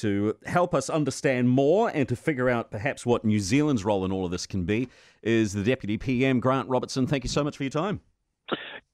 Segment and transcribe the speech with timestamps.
[0.00, 4.12] to help us understand more and to figure out perhaps what New Zealand's role in
[4.12, 4.88] all of this can be
[5.22, 7.06] is the Deputy PM, Grant Robertson.
[7.06, 8.00] Thank you so much for your time.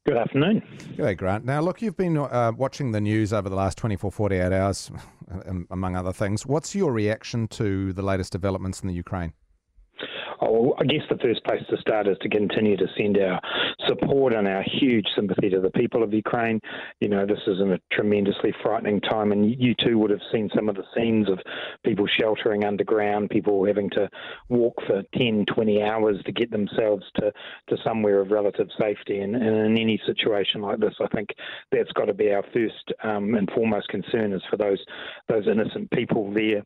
[0.06, 0.62] Good afternoon.
[0.98, 1.46] G'day, Grant.
[1.46, 4.90] Now, look, you've been uh, watching the news over the last 24, 48 hours,
[5.70, 6.44] among other things.
[6.44, 9.32] What's your reaction to the latest developments in the Ukraine?
[10.42, 13.40] Oh, I guess the first place to start is to continue to send our
[13.86, 16.60] support and our huge sympathy to the people of Ukraine.
[17.00, 20.50] You know, this is in a tremendously frightening time, and you too would have seen
[20.54, 21.38] some of the scenes of
[21.84, 24.08] people sheltering underground, people having to
[24.48, 27.32] walk for 10, 20 hours to get themselves to,
[27.68, 29.20] to somewhere of relative safety.
[29.20, 31.30] And, and in any situation like this, I think
[31.70, 34.82] that's got to be our first um, and foremost concern is for those
[35.28, 36.62] those innocent people there.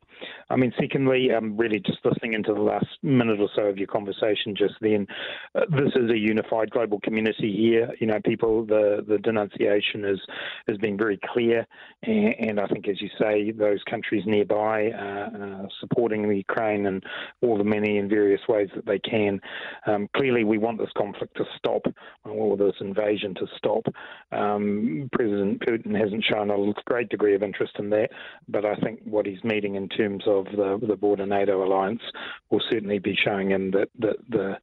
[0.49, 3.87] I mean, secondly, um, really just listening into the last minute or so of your
[3.87, 5.07] conversation just then.
[5.55, 7.89] Uh, this is a unified global community here.
[7.99, 10.19] You know, people, the, the denunciation is,
[10.67, 11.65] has been very clear.
[12.03, 17.01] And, and I think, as you say, those countries nearby uh, supporting the Ukraine in
[17.41, 19.41] all the many and various ways that they can.
[19.87, 21.83] Um, clearly, we want this conflict to stop,
[22.25, 23.83] or this invasion to stop.
[24.31, 28.09] Um, President Putin hasn't shown a great degree of interest in that,
[28.47, 32.01] but I think what he's meeting in terms of the, the broader NATO alliance
[32.49, 34.57] will certainly be showing him that, that the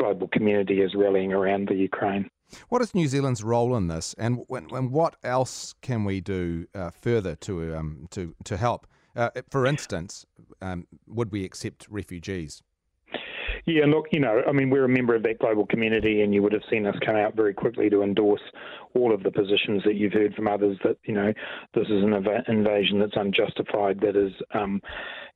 [0.00, 2.24] global community is rallying around the Ukraine.
[2.68, 6.90] What is New Zealand's role in this, and, and what else can we do uh,
[6.90, 8.86] further to um, to to help?
[9.14, 10.26] Uh, for instance,
[10.60, 12.62] um, would we accept refugees?
[13.66, 16.42] Yeah, look, you know, I mean, we're a member of that global community, and you
[16.42, 18.40] would have seen us come out very quickly to endorse
[18.94, 21.32] all of the positions that you've heard from others that, you know,
[21.74, 24.80] this is an inv- invasion that's unjustified, that is, um,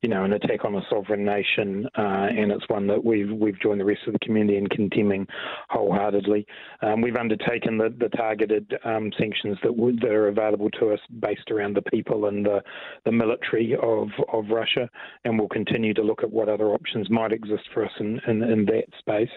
[0.01, 3.59] you know, an attack on a sovereign nation, uh, and it's one that we've we've
[3.61, 5.25] joined the rest of the community in condemning
[5.69, 6.45] wholeheartedly.
[6.81, 10.99] Um, we've undertaken the, the targeted um, sanctions that, w- that are available to us
[11.19, 12.61] based around the people and the,
[13.05, 14.89] the military of, of Russia,
[15.23, 17.91] and we'll continue to look at what other options might exist for us
[18.27, 19.29] in, in, that space.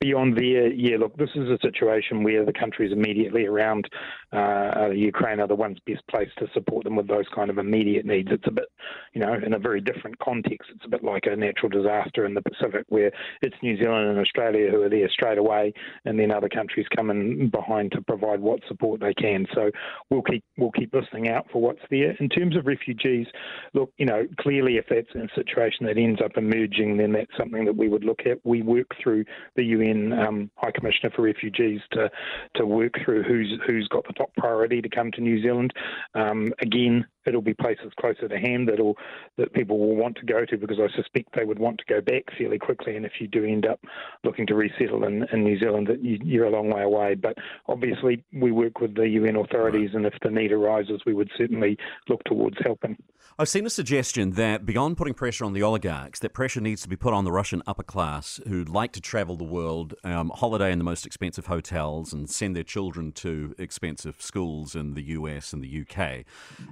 [0.00, 3.88] Beyond there, yeah, look, this is a situation where the countries immediately around
[4.32, 8.04] uh, Ukraine are the ones best placed to support them with those kind of immediate
[8.04, 8.28] needs.
[8.30, 8.66] It's a bit,
[9.14, 10.70] you know, in a very different context.
[10.74, 13.10] It's a bit like a natural disaster in the Pacific where
[13.42, 15.72] it's New Zealand and Australia who are there straight away,
[16.04, 19.46] and then other countries come in behind to provide what support they can.
[19.54, 19.70] So
[20.10, 22.12] we'll keep we'll keep listening out for what's there.
[22.20, 23.26] In terms of refugees,
[23.74, 27.64] look, you know, clearly if that's a situation that ends up emerging, then that's something
[27.64, 28.38] that we would look at.
[28.44, 29.24] We work through
[29.56, 32.10] the UN um, High Commissioner for Refugees to
[32.54, 35.72] to work through who's who's got the top priority to come to New Zealand.
[36.14, 38.96] Um, again, it'll be places closer to hand that'll
[39.36, 42.00] that people will want to go to because I suspect they would want to go
[42.00, 42.96] back fairly quickly.
[42.96, 43.80] And if you do end up
[44.24, 47.14] looking to resettle in, in New Zealand, that you, are a long way away.
[47.14, 47.36] But
[47.68, 51.78] obviously, we work with the UN authorities, and if the need arises, we would certainly
[52.08, 52.96] look towards helping.
[53.38, 56.88] I've seen a suggestion that beyond putting pressure on the oligarchs, that pressure needs to
[56.88, 60.72] be put on the Russian upper class who'd like to travel the world, um, holiday
[60.72, 65.52] in the most expensive hotels, and send their children to expensive schools in the US
[65.52, 66.24] and the UK.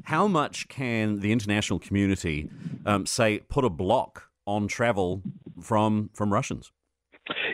[0.04, 2.48] How much can the international community,
[2.86, 5.22] um, say, put a block on travel
[5.60, 6.72] from from Russians?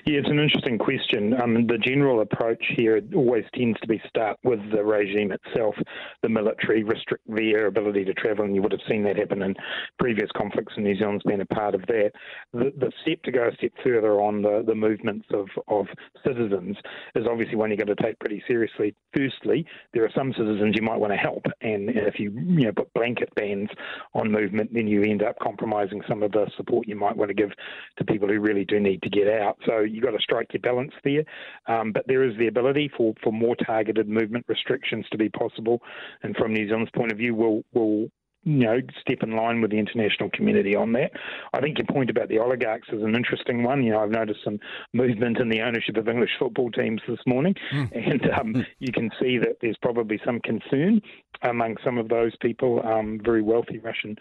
[0.06, 1.38] Yeah, it's an interesting question.
[1.40, 5.74] Um, the general approach here always tends to be start with the regime itself.
[6.22, 9.54] The military restrict their ability to travel, and you would have seen that happen in
[9.98, 12.12] previous conflicts, and New Zealand's been a part of that.
[12.52, 15.86] The, the step to go a step further on the, the movements of, of
[16.26, 16.76] citizens
[17.14, 18.94] is obviously one you've got to take pretty seriously.
[19.14, 22.72] Firstly, there are some citizens you might want to help, and if you you know
[22.72, 23.68] put blanket bans
[24.14, 27.34] on movement, then you end up compromising some of the support you might want to
[27.34, 27.50] give
[27.98, 29.58] to people who really do need to get out.
[29.66, 31.24] So you've got to strike your balance there.
[31.66, 35.82] Um, but there is the ability for, for more targeted movement restrictions to be possible.
[36.22, 38.08] And from New Zealand's point of view, we'll, we'll
[38.44, 41.12] you know, step in line with the international community on that.
[41.52, 43.82] I think your point about the oligarchs is an interesting one.
[43.82, 44.58] You know, I've noticed some
[44.92, 47.90] movement in the ownership of English football teams this morning, mm.
[48.12, 51.00] and um, you can see that there's probably some concern
[51.42, 54.16] among some of those people, um, very wealthy Russian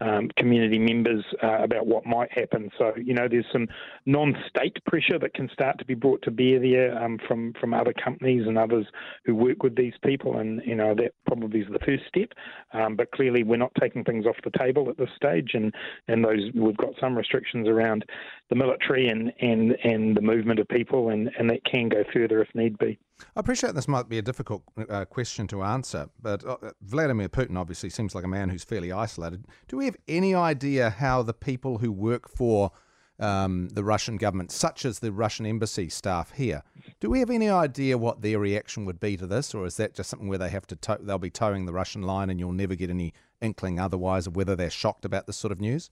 [0.00, 2.70] um, community members uh, about what might happen.
[2.78, 3.68] So, you know, there's some
[4.06, 7.92] non-state pressure that can start to be brought to bear there um, from from other
[7.92, 8.86] companies and others
[9.24, 12.30] who work with these people, and you know that probably is the first step.
[12.72, 15.72] Um, but clearly, we're not taking things off the table at this stage, and
[16.08, 18.04] and those we've got some restrictions around
[18.48, 22.42] the military and and and the movement of people, and and that can go further
[22.42, 22.98] if need be.
[23.36, 27.56] I appreciate this might be a difficult uh, question to answer, but uh, Vladimir Putin
[27.56, 29.46] obviously seems like a man who's fairly isolated.
[29.68, 32.72] Do we have any idea how the people who work for
[33.20, 36.62] um, the Russian government, such as the Russian embassy staff here,
[37.00, 39.94] do we have any idea what their reaction would be to this, or is that
[39.94, 42.74] just something where they have to they'll be toeing the Russian line and you'll never
[42.74, 45.90] get any inkling otherwise of whether they're shocked about this sort of news?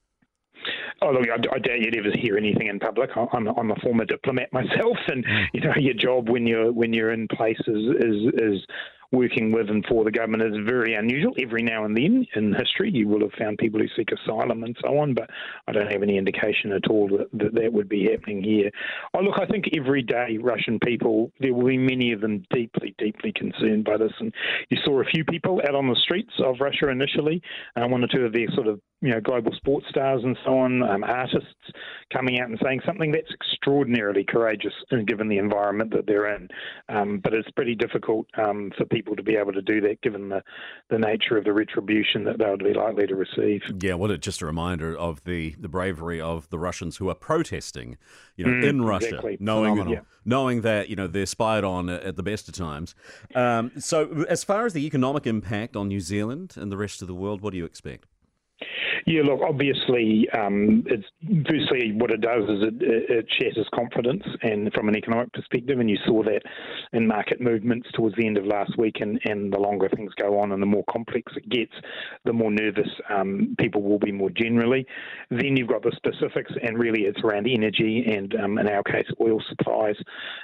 [1.00, 3.10] Oh look, I, I doubt you'd ever hear anything in public.
[3.16, 5.46] I'm, I'm a former diplomat myself, and mm.
[5.52, 8.66] you know your job when you're when you're in places is is
[9.12, 11.34] working with and for the government is very unusual.
[11.40, 14.76] Every now and then in history, you will have found people who seek asylum and
[14.82, 15.30] so on, but
[15.66, 18.70] I don't have any indication at all that that, that would be happening here.
[19.14, 22.94] Oh, look, I think every day Russian people, there will be many of them deeply,
[22.98, 24.12] deeply concerned by this.
[24.20, 24.32] And
[24.70, 27.42] you saw a few people out on the streets of Russia initially,
[27.76, 30.58] uh, one or two of their sort of you know global sports stars and so
[30.58, 31.54] on, um, artists
[32.12, 34.72] coming out and saying something that's extraordinarily courageous,
[35.06, 36.48] given the environment that they're in.
[36.88, 40.28] Um, but it's pretty difficult um, for people to be able to do that, given
[40.30, 40.42] the,
[40.90, 43.62] the nature of the retribution that they would be likely to receive.
[43.80, 47.14] Yeah, what well, just a reminder of the, the bravery of the Russians who are
[47.14, 47.98] protesting,
[48.36, 49.36] you know, mm, in Russia, exactly.
[49.38, 50.00] knowing yeah.
[50.24, 52.94] knowing that you know they're spied on at the best of times.
[53.34, 57.08] Um, so, as far as the economic impact on New Zealand and the rest of
[57.08, 58.06] the world, what do you expect?
[59.06, 61.06] Yeah, look, obviously, um, it's
[61.48, 65.88] firstly what it does is it, it, shatters confidence, and from an economic perspective, and
[65.88, 66.42] you saw that
[66.92, 70.38] in market movements towards the end of last week, and, and the longer things go
[70.38, 71.72] on and the more complex it gets,
[72.24, 74.86] the more nervous um, people will be more generally.
[75.30, 79.06] Then you've got the specifics, and really it's around energy and, um, in our case,
[79.20, 79.96] oil supplies.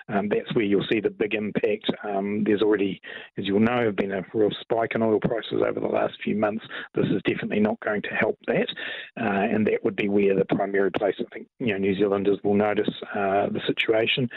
[0.08, 1.90] Um, that's where you'll see the big impact.
[2.04, 3.00] Um, there's already,
[3.38, 6.36] as you'll know, have been a real spike in oil prices over the last few
[6.36, 6.64] months.
[6.94, 8.68] This is definitely not going to help that,
[9.20, 12.38] uh, and that would be where the primary place I think you know New Zealanders
[12.42, 14.28] will notice uh, the situation.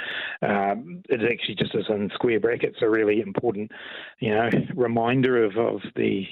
[0.41, 3.71] Um, it actually just as in square brackets a really important
[4.19, 6.25] you know reminder of, of the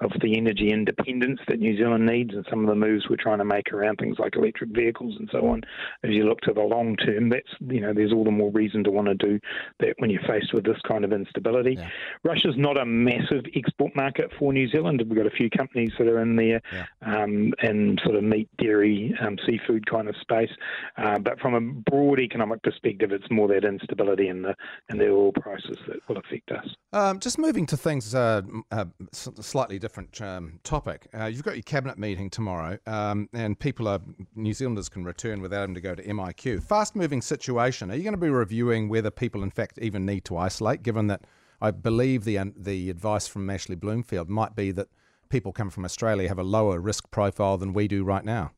[0.00, 3.38] of the energy independence that New Zealand needs and some of the moves we're trying
[3.38, 5.62] to make around things like electric vehicles and so on.
[6.04, 8.84] As you look to the long term, that's you know there's all the more reason
[8.84, 9.40] to want to do
[9.80, 11.76] that when you're faced with this kind of instability.
[11.78, 11.88] Yeah.
[12.24, 15.02] Russia's not a massive export market for New Zealand.
[15.06, 16.84] We've got a few companies that are in there yeah.
[17.16, 20.50] Um, in sort of meat, dairy, um, seafood kind of space.
[20.96, 21.60] Uh, but from a
[21.90, 24.54] broad economic perspective, it's more that instability in the
[24.90, 26.66] in the oil prices that will affect us.
[26.92, 31.08] Um, just moving to things uh, uh, slightly different um, topic.
[31.14, 34.00] Uh, you've got your cabinet meeting tomorrow, um, and people are
[34.34, 36.62] New Zealanders can return without having to go to MIQ.
[36.62, 37.90] Fast moving situation.
[37.90, 40.82] Are you going to be reviewing whether people, in fact, even need to isolate?
[40.82, 41.22] Given that
[41.60, 44.88] I believe the the advice from Ashley Bloomfield might be that
[45.28, 48.52] people coming from Australia have a lower risk profile than we do right now.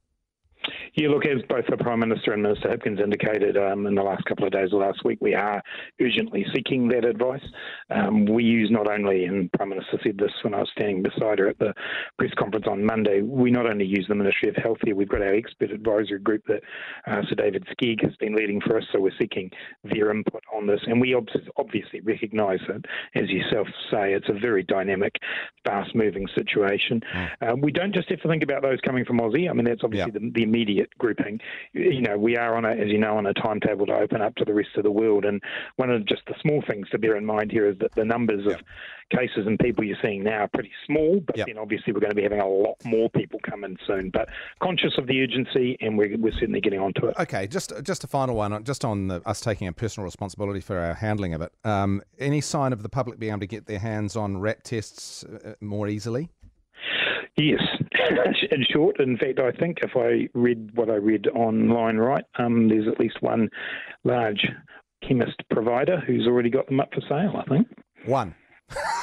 [0.98, 4.24] Yeah, look, as both the Prime Minister and Minister Hipkins indicated um, in the last
[4.24, 5.62] couple of days or last week, we are
[6.02, 7.44] urgently seeking that advice.
[7.88, 11.38] Um, we use not only, and Prime Minister said this when I was standing beside
[11.38, 11.72] her at the
[12.18, 15.22] press conference on Monday, we not only use the Ministry of Health here, we've got
[15.22, 16.62] our expert advisory group that
[17.06, 19.52] uh, Sir David Skegg has been leading for us, so we're seeking
[19.84, 20.80] their input on this.
[20.88, 22.84] And we obviously recognise that,
[23.14, 25.14] as yourself say, it's a very dynamic,
[25.64, 27.00] fast moving situation.
[27.14, 27.30] Mm.
[27.40, 29.48] Uh, we don't just have to think about those coming from Aussie.
[29.48, 31.40] I mean, that's obviously the, the immediate grouping.
[31.72, 34.34] You know, we are on a, as you know, on a timetable to open up
[34.36, 35.24] to the rest of the world.
[35.24, 35.42] And
[35.76, 38.46] one of just the small things to bear in mind here is that the numbers
[38.46, 38.60] of
[39.10, 41.46] cases and people you're seeing now are pretty small, but yep.
[41.46, 44.10] then obviously we're going to be having a lot more people come in soon.
[44.10, 44.28] But
[44.60, 47.16] conscious of the urgency, and we're, we're certainly getting onto it.
[47.18, 50.78] Okay, just just a final one, just on the, us taking a personal responsibility for
[50.78, 51.52] our handling of it.
[51.64, 55.24] Um, any sign of the public being able to get their hands on rat tests
[55.24, 56.28] uh, more easily?
[57.36, 57.62] Yes,
[58.50, 59.00] in short.
[59.00, 63.00] In fact, I think if I read what I read online right, um, there's at
[63.00, 63.48] least one
[64.04, 64.46] large
[65.06, 67.34] chemist provider who's already got them up for sale.
[67.36, 67.68] I think
[68.04, 68.34] one.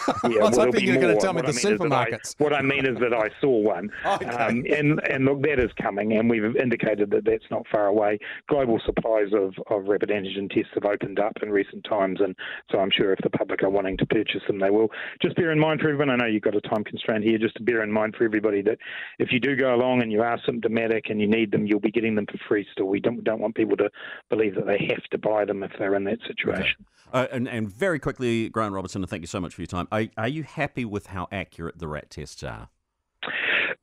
[0.07, 1.77] Yeah, I was well, hoping you were going to tell me what the I mean
[1.79, 2.35] supermarkets.
[2.39, 4.25] I, what I mean is that I saw one, okay.
[4.25, 8.19] um, and and look, that is coming, and we've indicated that that's not far away.
[8.47, 12.35] Global supplies of, of rapid antigen tests have opened up in recent times, and
[12.71, 14.89] so I'm sure if the public are wanting to purchase them, they will.
[15.21, 16.09] Just bear in mind for everyone.
[16.09, 17.37] I know you've got a time constraint here.
[17.37, 18.77] Just to bear in mind for everybody that
[19.19, 21.91] if you do go along and you are symptomatic and you need them, you'll be
[21.91, 22.65] getting them for free.
[22.71, 23.89] Still, we don't don't want people to
[24.29, 26.75] believe that they have to buy them if they're in that situation.
[26.79, 26.89] Okay.
[27.13, 29.87] Uh, and, and very quickly, Grant Robertson, and thank you so much for your time.
[29.95, 32.67] Are, are you happy with how accurate the rat tests are?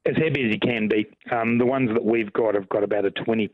[0.04, 1.07] As happy as you can be.
[1.31, 3.49] Um, the ones that we've got have got about a 20%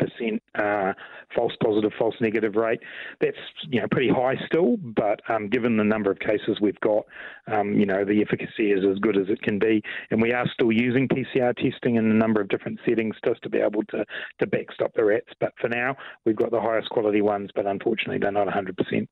[0.57, 0.93] uh,
[1.37, 2.81] false positive, false negative rate.
[3.21, 3.37] That's
[3.69, 7.05] you know pretty high still, but um, given the number of cases we've got,
[7.47, 10.51] um, you know the efficacy is as good as it can be, and we are
[10.53, 14.05] still using PCR testing in a number of different settings just to be able to
[14.41, 15.31] to backstop the rats.
[15.39, 19.07] But for now, we've got the highest quality ones, but unfortunately they're not 100%.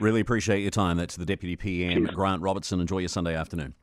[0.00, 0.96] Really appreciate your time.
[0.96, 2.80] That's the Deputy PM, Grant Robertson.
[2.80, 3.74] Enjoy your Sunday afternoon.